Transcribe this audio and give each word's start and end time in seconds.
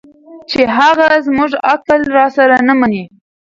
چې 0.49 0.61
هغه 0.77 1.07
زموږ 1.27 1.51
عقل 1.71 2.01
راسره 2.17 2.57
نه 2.67 2.73
مني 2.79 3.03